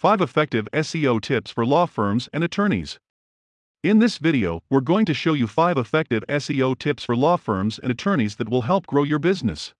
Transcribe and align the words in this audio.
5 0.00 0.22
Effective 0.22 0.66
SEO 0.72 1.20
Tips 1.20 1.50
for 1.50 1.66
Law 1.66 1.84
Firms 1.84 2.30
and 2.32 2.42
Attorneys. 2.42 2.98
In 3.82 3.98
this 3.98 4.16
video, 4.16 4.62
we're 4.70 4.80
going 4.80 5.04
to 5.04 5.12
show 5.12 5.34
you 5.34 5.46
5 5.46 5.76
effective 5.76 6.24
SEO 6.26 6.78
tips 6.78 7.04
for 7.04 7.14
law 7.14 7.36
firms 7.36 7.78
and 7.78 7.92
attorneys 7.92 8.36
that 8.36 8.48
will 8.48 8.62
help 8.62 8.86
grow 8.86 9.02
your 9.02 9.18
business. 9.18 9.74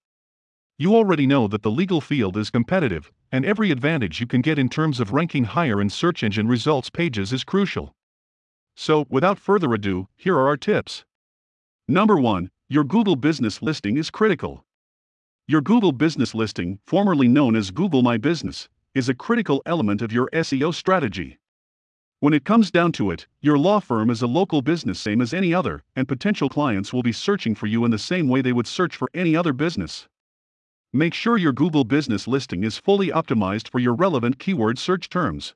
You 0.78 0.94
already 0.94 1.26
know 1.26 1.48
that 1.48 1.62
the 1.62 1.70
legal 1.70 2.02
field 2.02 2.36
is 2.36 2.50
competitive, 2.50 3.10
and 3.32 3.46
every 3.46 3.70
advantage 3.70 4.20
you 4.20 4.26
can 4.26 4.42
get 4.42 4.58
in 4.58 4.68
terms 4.68 5.00
of 5.00 5.14
ranking 5.14 5.44
higher 5.44 5.80
in 5.80 5.88
search 5.88 6.22
engine 6.22 6.48
results 6.48 6.90
pages 6.90 7.32
is 7.32 7.42
crucial. 7.42 7.94
So, 8.76 9.06
without 9.08 9.38
further 9.38 9.72
ado, 9.72 10.08
here 10.18 10.36
are 10.36 10.48
our 10.48 10.58
tips. 10.58 11.02
Number 11.88 12.20
1 12.20 12.50
Your 12.68 12.84
Google 12.84 13.16
business 13.16 13.62
listing 13.62 13.96
is 13.96 14.10
critical. 14.10 14.66
Your 15.48 15.62
Google 15.62 15.92
business 15.92 16.34
listing, 16.34 16.78
formerly 16.84 17.26
known 17.26 17.56
as 17.56 17.70
Google 17.70 18.02
My 18.02 18.18
Business, 18.18 18.68
is 18.94 19.08
a 19.08 19.14
critical 19.14 19.62
element 19.66 20.02
of 20.02 20.10
your 20.10 20.28
SEO 20.32 20.74
strategy. 20.74 21.38
When 22.18 22.34
it 22.34 22.44
comes 22.44 22.70
down 22.70 22.92
to 22.92 23.10
it, 23.10 23.28
your 23.40 23.56
law 23.56 23.78
firm 23.78 24.10
is 24.10 24.20
a 24.20 24.26
local 24.26 24.62
business 24.62 25.00
same 25.00 25.20
as 25.20 25.32
any 25.32 25.54
other, 25.54 25.84
and 25.94 26.08
potential 26.08 26.48
clients 26.48 26.92
will 26.92 27.02
be 27.02 27.12
searching 27.12 27.54
for 27.54 27.66
you 27.66 27.84
in 27.84 27.92
the 27.92 27.98
same 27.98 28.28
way 28.28 28.42
they 28.42 28.52
would 28.52 28.66
search 28.66 28.96
for 28.96 29.08
any 29.14 29.36
other 29.36 29.52
business. 29.52 30.08
Make 30.92 31.14
sure 31.14 31.36
your 31.36 31.52
Google 31.52 31.84
business 31.84 32.26
listing 32.26 32.64
is 32.64 32.78
fully 32.78 33.08
optimized 33.08 33.68
for 33.68 33.78
your 33.78 33.94
relevant 33.94 34.40
keyword 34.40 34.76
search 34.76 35.08
terms. 35.08 35.54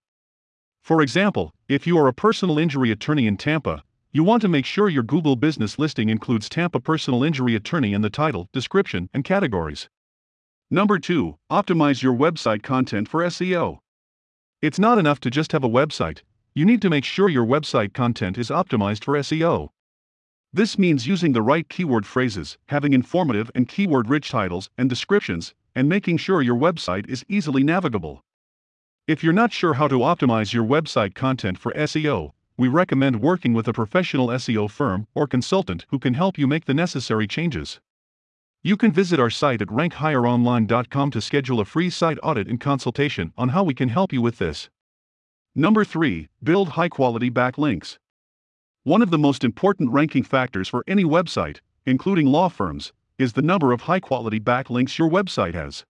For 0.80 1.03
example, 1.03 1.53
if 1.69 1.87
you 1.89 1.98
are 1.98 2.06
a 2.06 2.14
personal 2.14 2.59
injury 2.59 2.92
attorney 2.92 3.27
in 3.27 3.37
Tampa, 3.37 3.83
you 4.12 4.23
want 4.23 4.42
to 4.42 4.48
make 4.48 4.64
sure 4.64 4.89
your 4.89 5.03
Google 5.03 5.34
business 5.34 5.77
listing 5.77 6.09
includes 6.09 6.48
Tampa 6.48 6.78
personal 6.78 7.25
injury 7.25 7.56
attorney 7.56 7.95
in 7.95 8.01
the 8.01 8.11
title, 8.11 8.48
description, 8.53 9.11
and 9.12 9.25
categories. 9.25 9.89
Number 10.74 10.98
2. 10.98 11.37
Optimize 11.52 12.02
your 12.02 12.12
website 12.12 12.64
content 12.64 13.09
for 13.09 13.23
SEO. 13.23 13.78
It's 14.60 14.77
not 14.77 14.98
enough 14.98 15.20
to 15.20 15.30
just 15.30 15.52
have 15.52 15.62
a 15.62 15.69
website, 15.69 16.23
you 16.52 16.64
need 16.64 16.83
to 16.83 16.91
make 16.91 17.05
sure 17.05 17.28
your 17.28 17.47
website 17.47 17.95
content 17.95 18.37
is 18.38 18.50
optimized 18.50 19.05
for 19.05 19.14
SEO. 19.14 19.69
This 20.53 20.77
means 20.77 21.06
using 21.06 21.31
the 21.31 21.42
right 21.42 21.69
keyword 21.69 22.06
phrases, 22.06 22.58
having 22.70 22.92
informative 22.92 23.53
and 23.55 23.69
keyword 23.69 24.08
rich 24.08 24.31
titles 24.31 24.69
and 24.77 24.91
descriptions, 24.91 25.55
and 25.77 25.89
making 25.89 26.16
sure 26.16 26.42
your 26.42 26.56
website 26.56 27.09
is 27.09 27.25
easily 27.28 27.62
navigable. 27.62 28.25
If 29.06 29.22
you're 29.22 29.33
not 29.33 29.53
sure 29.53 29.75
how 29.75 29.86
to 29.86 30.00
optimize 30.00 30.53
your 30.53 30.64
website 30.64 31.14
content 31.14 31.56
for 31.56 31.70
SEO, 31.75 32.33
we 32.56 32.66
recommend 32.66 33.22
working 33.22 33.53
with 33.53 33.69
a 33.69 33.72
professional 33.72 34.27
SEO 34.27 34.69
firm 34.69 35.06
or 35.14 35.28
consultant 35.28 35.86
who 35.91 36.00
can 36.00 36.14
help 36.14 36.36
you 36.36 36.48
make 36.48 36.64
the 36.64 36.75
necessary 36.75 37.28
changes. 37.28 37.78
You 38.67 38.79
can 38.79 38.93
visit 38.93 39.20
our 39.20 39.29
site 39.29 39.61
at 39.61 39.69
rankhigheronline.com 39.69 41.11
to 41.11 41.20
schedule 41.20 41.61
a 41.61 41.67
free 41.67 41.91
site 41.91 42.17
audit 42.23 42.48
and 42.48 42.59
consultation 42.59 43.34
on 43.37 43.51
how 43.51 43.62
we 43.62 43.75
can 43.75 43.91
help 43.91 44.11
you 44.11 44.23
with 44.23 44.39
this. 44.39 44.71
Number 45.55 45.84
3. 45.84 46.29
Build 46.43 46.71
high 46.71 46.89
quality 46.89 47.31
backlinks. 47.31 47.98
One 48.84 49.03
of 49.03 49.11
the 49.11 49.19
most 49.19 49.45
important 49.45 49.91
ranking 49.91 50.23
factors 50.23 50.67
for 50.67 50.83
any 50.87 51.05
website, 51.05 51.59
including 51.84 52.29
law 52.29 52.48
firms, 52.48 52.95
is 53.19 53.34
the 53.34 53.43
number 53.43 53.71
of 53.71 53.83
high 53.83 54.01
quality 54.01 54.41
backlinks 54.41 54.97
your 54.97 55.11
website 55.11 55.53
has. 55.53 55.84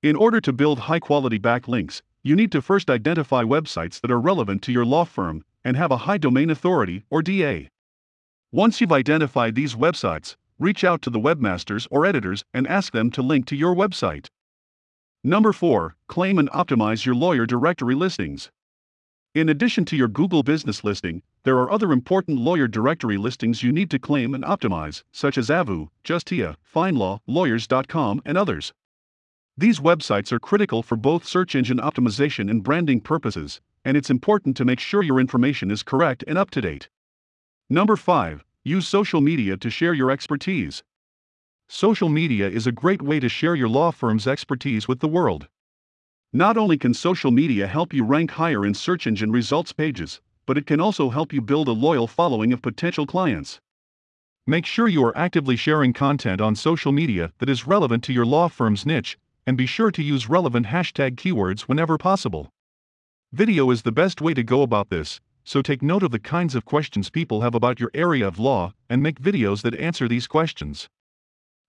In 0.00 0.14
order 0.14 0.40
to 0.40 0.52
build 0.52 0.78
high 0.78 1.00
quality 1.00 1.40
backlinks, 1.40 2.02
you 2.22 2.36
need 2.36 2.52
to 2.52 2.62
first 2.62 2.90
identify 2.90 3.42
websites 3.42 4.00
that 4.02 4.12
are 4.12 4.20
relevant 4.20 4.62
to 4.62 4.72
your 4.72 4.84
law 4.84 5.04
firm 5.04 5.42
and 5.64 5.76
have 5.76 5.90
a 5.90 6.04
high 6.06 6.18
domain 6.18 6.48
authority 6.48 7.02
or 7.10 7.22
DA. 7.22 7.68
Once 8.52 8.80
you've 8.80 8.92
identified 8.92 9.56
these 9.56 9.74
websites, 9.74 10.36
reach 10.58 10.84
out 10.84 11.02
to 11.02 11.10
the 11.10 11.20
webmasters 11.20 11.86
or 11.90 12.04
editors 12.04 12.44
and 12.52 12.66
ask 12.66 12.92
them 12.92 13.10
to 13.12 13.22
link 13.22 13.46
to 13.46 13.56
your 13.56 13.74
website. 13.74 14.28
Number 15.24 15.52
4. 15.52 15.96
Claim 16.06 16.38
and 16.38 16.50
optimize 16.50 17.04
your 17.04 17.14
lawyer 17.14 17.46
directory 17.46 17.94
listings. 17.94 18.50
In 19.34 19.48
addition 19.48 19.84
to 19.86 19.96
your 19.96 20.08
Google 20.08 20.42
business 20.42 20.82
listing, 20.82 21.22
there 21.44 21.58
are 21.58 21.70
other 21.70 21.92
important 21.92 22.38
lawyer 22.38 22.66
directory 22.66 23.16
listings 23.16 23.62
you 23.62 23.70
need 23.70 23.90
to 23.90 23.98
claim 23.98 24.34
and 24.34 24.42
optimize, 24.42 25.02
such 25.12 25.38
as 25.38 25.48
Avvo, 25.48 25.88
Justia, 26.02 26.56
FindLaw, 26.74 27.20
Lawyers.com, 27.26 28.22
and 28.24 28.38
others. 28.38 28.72
These 29.56 29.80
websites 29.80 30.32
are 30.32 30.40
critical 30.40 30.82
for 30.82 30.96
both 30.96 31.24
search 31.24 31.54
engine 31.54 31.78
optimization 31.78 32.50
and 32.50 32.62
branding 32.62 33.00
purposes, 33.00 33.60
and 33.84 33.96
it's 33.96 34.10
important 34.10 34.56
to 34.56 34.64
make 34.64 34.80
sure 34.80 35.02
your 35.02 35.20
information 35.20 35.70
is 35.70 35.82
correct 35.82 36.24
and 36.26 36.38
up 36.38 36.50
to 36.50 36.60
date. 36.60 36.88
Number 37.68 37.96
5. 37.96 38.44
Use 38.68 38.86
social 38.86 39.22
media 39.22 39.56
to 39.56 39.70
share 39.70 39.94
your 39.94 40.10
expertise. 40.10 40.82
Social 41.70 42.10
media 42.10 42.46
is 42.46 42.66
a 42.66 42.70
great 42.70 43.00
way 43.00 43.18
to 43.18 43.26
share 43.26 43.54
your 43.54 43.66
law 43.66 43.90
firm's 43.90 44.26
expertise 44.26 44.86
with 44.86 45.00
the 45.00 45.08
world. 45.08 45.48
Not 46.34 46.58
only 46.58 46.76
can 46.76 46.92
social 46.92 47.30
media 47.30 47.66
help 47.66 47.94
you 47.94 48.04
rank 48.04 48.32
higher 48.32 48.66
in 48.66 48.74
search 48.74 49.06
engine 49.06 49.32
results 49.32 49.72
pages, 49.72 50.20
but 50.44 50.58
it 50.58 50.66
can 50.66 50.82
also 50.82 51.08
help 51.08 51.32
you 51.32 51.40
build 51.40 51.66
a 51.66 51.72
loyal 51.72 52.06
following 52.06 52.52
of 52.52 52.60
potential 52.60 53.06
clients. 53.06 53.58
Make 54.46 54.66
sure 54.66 54.86
you 54.86 55.02
are 55.02 55.16
actively 55.16 55.56
sharing 55.56 55.94
content 55.94 56.42
on 56.42 56.54
social 56.54 56.92
media 56.92 57.32
that 57.38 57.48
is 57.48 57.66
relevant 57.66 58.04
to 58.04 58.12
your 58.12 58.26
law 58.26 58.48
firm's 58.48 58.84
niche, 58.84 59.16
and 59.46 59.56
be 59.56 59.64
sure 59.64 59.90
to 59.90 60.02
use 60.02 60.28
relevant 60.28 60.66
hashtag 60.66 61.16
keywords 61.16 61.62
whenever 61.62 61.96
possible. 61.96 62.52
Video 63.32 63.70
is 63.70 63.80
the 63.80 63.92
best 63.92 64.20
way 64.20 64.34
to 64.34 64.42
go 64.42 64.60
about 64.60 64.90
this, 64.90 65.22
so 65.48 65.62
take 65.62 65.80
note 65.80 66.02
of 66.02 66.10
the 66.10 66.18
kinds 66.18 66.54
of 66.54 66.66
questions 66.66 67.08
people 67.08 67.40
have 67.40 67.54
about 67.54 67.80
your 67.80 67.90
area 67.94 68.28
of 68.28 68.38
law 68.38 68.70
and 68.90 69.02
make 69.02 69.18
videos 69.18 69.62
that 69.62 69.74
answer 69.76 70.06
these 70.06 70.26
questions. 70.26 70.90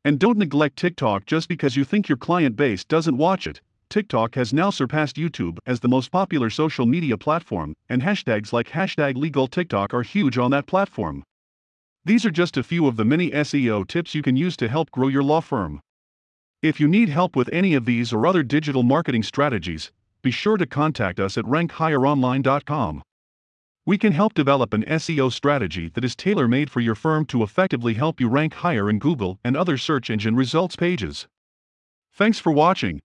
And 0.03 0.19
don't 0.19 0.37
neglect 0.37 0.75
TikTok 0.75 1.25
just 1.25 1.47
because 1.47 1.77
you 1.77 1.85
think 1.85 2.09
your 2.09 2.17
client 2.17 2.57
base 2.57 2.83
doesn't 2.83 3.15
watch 3.15 3.47
it. 3.47 3.61
TikTok 3.89 4.35
has 4.35 4.51
now 4.51 4.69
surpassed 4.69 5.15
YouTube 5.15 5.59
as 5.65 5.79
the 5.79 5.87
most 5.87 6.11
popular 6.11 6.49
social 6.49 6.85
media 6.85 7.17
platform, 7.17 7.73
and 7.87 8.01
hashtags 8.01 8.51
like 8.51 8.71
hashtag 8.71 9.15
legal 9.15 9.47
TikTok 9.47 9.93
are 9.93 10.03
huge 10.03 10.37
on 10.37 10.51
that 10.51 10.67
platform. 10.67 11.23
These 12.03 12.25
are 12.25 12.31
just 12.31 12.57
a 12.57 12.63
few 12.63 12.85
of 12.85 12.97
the 12.97 13.05
many 13.05 13.31
SEO 13.31 13.87
tips 13.87 14.13
you 14.13 14.21
can 14.21 14.35
use 14.35 14.57
to 14.57 14.67
help 14.67 14.91
grow 14.91 15.07
your 15.07 15.23
law 15.23 15.39
firm. 15.39 15.79
If 16.61 16.81
you 16.81 16.89
need 16.89 17.07
help 17.07 17.33
with 17.33 17.49
any 17.53 17.75
of 17.75 17.85
these 17.85 18.11
or 18.11 18.27
other 18.27 18.43
digital 18.43 18.83
marketing 18.83 19.23
strategies, 19.23 19.93
be 20.21 20.31
sure 20.31 20.57
to 20.57 20.67
contact 20.67 21.17
us 21.17 21.37
at 21.37 21.45
rankhigheronline.com. 21.45 23.03
We 23.89 23.97
can 23.97 24.13
help 24.13 24.35
develop 24.35 24.71
an 24.75 24.83
SEO 24.83 25.31
strategy 25.31 25.89
that 25.95 26.05
is 26.05 26.15
tailor 26.15 26.47
made 26.47 26.69
for 26.69 26.79
your 26.79 26.93
firm 26.93 27.25
to 27.25 27.41
effectively 27.41 27.95
help 27.95 28.21
you 28.21 28.29
rank 28.29 28.53
higher 28.53 28.87
in 28.87 28.99
Google 28.99 29.39
and 29.43 29.57
other 29.57 29.79
search 29.79 30.11
engine 30.11 30.35
results 30.35 30.75
pages. 30.75 31.27
Thanks 32.13 32.37
for 32.37 32.51
watching. 32.51 33.01